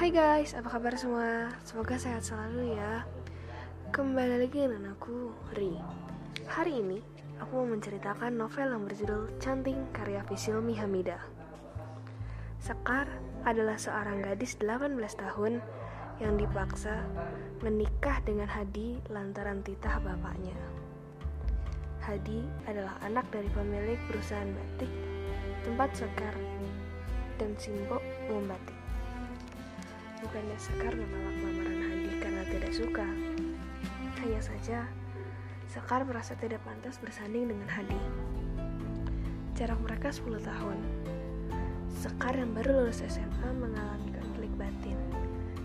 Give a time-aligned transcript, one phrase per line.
[0.00, 1.52] Hai guys, apa kabar semua?
[1.60, 3.04] Semoga sehat selalu ya.
[3.92, 5.76] Kembali lagi dengan aku, Ri.
[6.48, 7.04] Hari ini,
[7.36, 11.20] aku mau menceritakan novel yang berjudul Canting karya Fisilmi Hamida.
[12.64, 13.12] Sekar
[13.44, 14.88] adalah seorang gadis 18
[15.20, 15.60] tahun
[16.16, 17.04] yang dipaksa
[17.60, 20.56] menikah dengan Hadi lantaran titah bapaknya.
[22.00, 24.88] Hadi adalah anak dari pemilik perusahaan batik
[25.60, 26.32] tempat Sekar
[27.36, 28.00] dan Simbo
[28.32, 28.79] membatik
[30.20, 33.08] Bukannya Sekar menolak lamaran Hadi karena tidak suka.
[34.20, 34.84] Hanya saja,
[35.64, 37.96] Sekar merasa tidak pantas bersanding dengan Hadi.
[39.56, 40.78] Jarak mereka 10 tahun.
[41.88, 45.00] Sekar yang baru lulus SMA mengalami konflik batin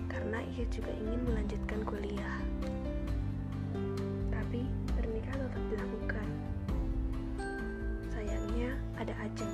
[0.08, 2.40] karena ia juga ingin melanjutkan kuliah.
[4.32, 4.63] Tapi
[4.96, 6.27] pernikahan tetap dilakukan.
[8.08, 9.52] Sayangnya ada Ajeng,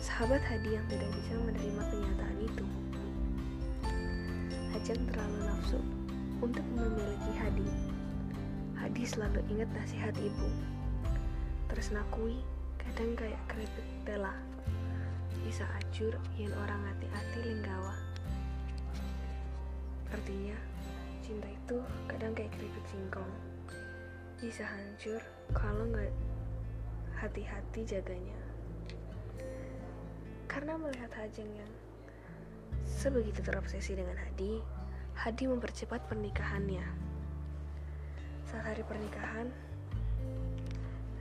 [0.00, 2.87] sahabat Hadi yang tidak bisa menerima kenyataan itu.
[4.88, 5.76] Terlalu nafsu
[6.40, 7.68] untuk memiliki Hadi.
[8.72, 10.48] Hadi selalu ingat nasihat ibu.
[11.68, 12.40] Tresnakui
[12.80, 14.32] kadang kayak keripik tela.
[15.44, 18.00] Bisa acur yang orang hati-hati linggawa.
[20.08, 20.56] Artinya,
[21.20, 23.32] cinta itu kadang kayak keripik singkong.
[24.40, 25.20] Bisa hancur
[25.52, 26.08] kalau nggak
[27.20, 28.40] hati-hati jaganya.
[30.48, 31.72] Karena melihat Hajeng yang
[32.88, 34.58] Sebegitu terobsesi dengan Hadi,
[35.18, 36.86] Hadi mempercepat pernikahannya.
[38.46, 39.50] Saat hari pernikahan,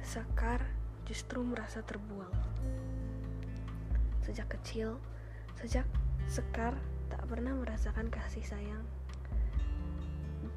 [0.05, 0.61] Sekar
[1.09, 2.29] justru merasa terbuang.
[4.21, 5.01] Sejak kecil,
[5.57, 5.89] sejak
[6.29, 6.77] Sekar
[7.09, 8.85] tak pernah merasakan kasih sayang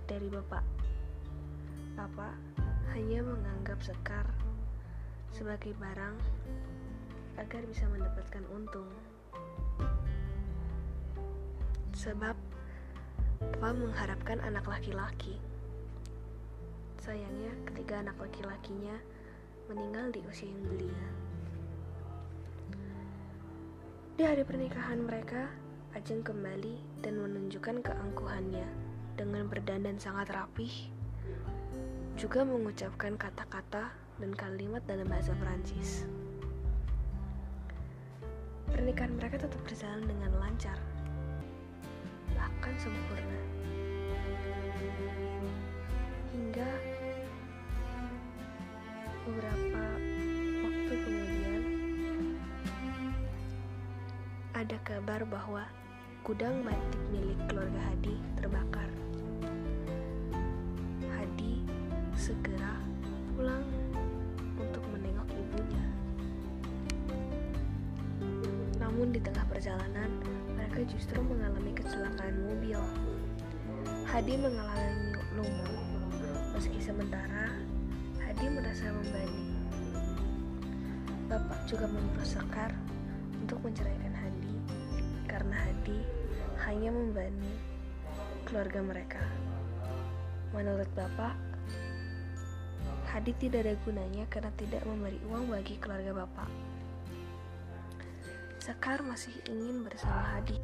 [0.05, 0.63] dari bapak.
[1.97, 2.37] Bapak
[2.93, 4.29] hanya menganggap Sekar
[5.33, 6.17] sebagai barang
[7.41, 8.93] agar bisa mendapatkan untung
[11.97, 12.37] sebab
[13.41, 15.41] Papa mengharapkan anak laki-laki.
[17.01, 19.01] Sayangnya, ketiga anak laki-lakinya
[19.73, 21.07] meninggal di usia yang belia.
[24.21, 25.49] Di hari pernikahan mereka,
[25.91, 28.69] Ajeng kembali dan menunjukkan keangkuhannya
[29.17, 30.71] dengan berdandan sangat rapih,
[32.21, 36.05] juga mengucapkan kata-kata dan kalimat dalam bahasa Perancis.
[38.71, 40.79] Pernikahan mereka tetap berjalan dengan lancar
[42.61, 43.41] akan sempurna.
[46.29, 46.71] Hingga
[49.25, 49.85] beberapa
[50.61, 51.63] waktu kemudian
[54.53, 55.65] ada kabar bahwa
[56.21, 58.91] gudang batik milik keluarga Hadi terbakar.
[61.17, 61.65] Hadi
[62.13, 62.77] segera
[63.33, 63.65] pulang
[64.61, 65.87] untuk menengok ibunya.
[68.77, 70.13] Namun di tengah perjalanan,
[70.81, 72.81] mereka justru mengalami kecelakaan mobil.
[74.09, 75.85] Hadi mengalami lumpuh,
[76.57, 77.53] meski sementara
[78.17, 79.61] Hadi merasa membani.
[81.29, 82.73] Bapak juga menyuruh Sekar
[83.45, 84.57] untuk menceraikan Hadi
[85.29, 86.01] karena Hadi
[86.65, 87.53] hanya membani
[88.49, 89.21] keluarga mereka.
[90.57, 91.37] Menurut Bapak,
[93.05, 96.80] Hadi tidak ada gunanya karena tidak memberi uang bagi keluarga Bapak.
[98.71, 100.55] Sekar masih ingin bersama Hadi.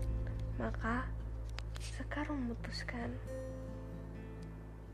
[0.63, 1.11] Maka
[1.83, 3.11] Sekar memutuskan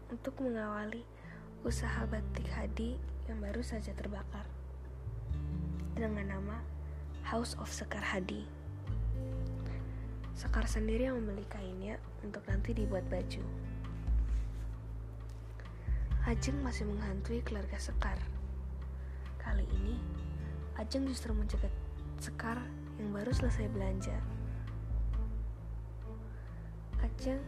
[0.08, 1.04] untuk mengawali
[1.60, 2.96] usaha batik Hadi
[3.28, 4.48] yang baru saja terbakar
[5.92, 6.56] dengan nama
[7.28, 8.48] House of Sekar Hadi.
[10.32, 13.44] Sekar sendiri yang membeli kainnya untuk nanti dibuat baju.
[16.24, 18.16] Ajeng masih menghantui keluarga Sekar.
[19.36, 20.00] Kali ini,
[20.80, 21.76] Ajeng justru mencegat
[22.16, 22.56] Sekar
[23.02, 24.14] yang baru selesai belanja.
[27.02, 27.42] Ajeng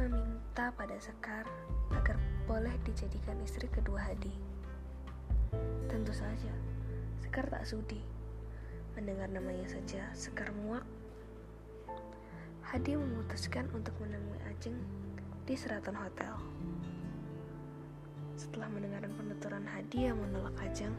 [0.00, 1.44] meminta pada Sekar
[1.92, 2.16] agar
[2.48, 4.32] boleh dijadikan istri kedua Hadi.
[5.92, 6.48] Tentu saja,
[7.20, 8.00] Sekar tak sudi.
[8.96, 10.88] Mendengar namanya saja, Sekar muak.
[12.64, 14.80] Hadi memutuskan untuk menemui Ajeng
[15.44, 16.32] di Seraton Hotel.
[18.40, 20.96] Setelah mendengar penuturan Hadi yang menolak Ajeng,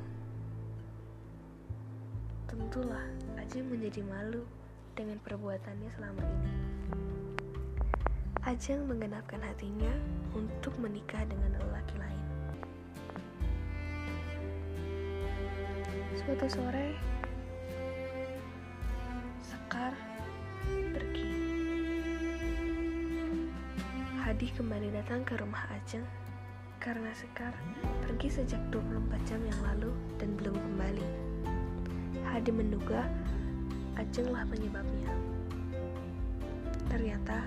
[2.51, 3.07] tentulah
[3.39, 4.43] Ajeng menjadi malu
[4.91, 6.51] dengan perbuatannya selama ini.
[8.43, 9.93] Ajeng menggenapkan hatinya
[10.35, 12.25] untuk menikah dengan lelaki lain.
[16.19, 16.99] Suatu sore,
[19.39, 19.95] Sekar
[20.67, 21.31] pergi.
[24.27, 26.03] Hadi kembali datang ke rumah Ajeng
[26.83, 27.55] karena Sekar
[28.03, 31.30] pergi sejak 24 jam yang lalu dan belum kembali.
[32.31, 33.11] Hadi menduga
[33.99, 35.11] Ajeng lah penyebabnya.
[36.87, 37.43] Ternyata,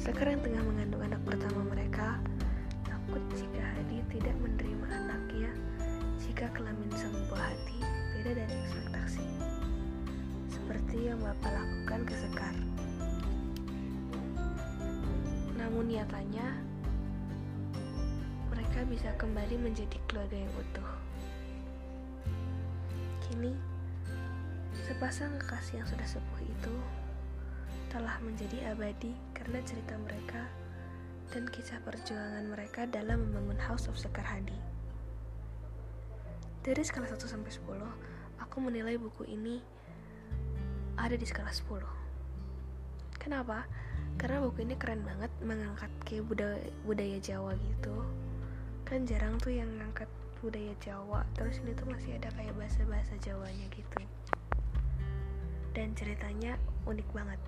[0.00, 2.16] sekarang tengah mengandung anak pertama mereka,
[2.88, 5.52] takut jika Hadi tidak menerima anaknya
[6.24, 7.78] jika kelamin sang buah hati
[8.16, 9.26] beda dari ekspektasi.
[10.48, 12.56] Seperti yang Bapak lakukan ke Sekar.
[15.60, 16.58] Namun nyatanya,
[18.48, 20.93] mereka bisa kembali menjadi keluarga yang utuh.
[24.84, 26.74] Sepasang kekasih yang sudah sepuh itu
[27.88, 30.44] telah menjadi abadi karena cerita mereka
[31.32, 34.60] dan kisah perjuangan mereka dalam membangun House of Sekar Hadi.
[36.60, 37.80] Dari skala 1 sampai 10,
[38.44, 39.64] aku menilai buku ini
[41.00, 41.80] ada di skala 10.
[43.16, 43.64] Kenapa?
[44.20, 48.04] Karena buku ini keren banget mengangkat kayak budaya, budaya Jawa gitu.
[48.84, 50.12] Kan jarang tuh yang ngangkat
[50.44, 54.04] budaya Jawa, terus ini tuh masih ada kayak bahasa-bahasa Jawanya gitu.
[55.74, 56.54] Dan ceritanya
[56.86, 57.40] unik banget.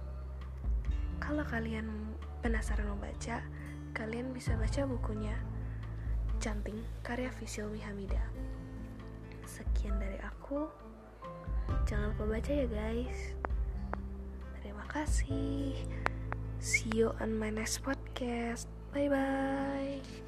[1.23, 2.13] Kalau kalian
[2.43, 3.41] penasaran membaca,
[3.97, 5.35] kalian bisa baca bukunya
[6.37, 8.21] Canting karya Visilmi Hamida.
[9.49, 10.69] Sekian dari aku.
[11.89, 13.33] Jangan lupa baca ya guys.
[14.61, 15.73] Terima kasih.
[16.61, 18.69] See you on my next podcast.
[18.93, 20.26] Bye bye.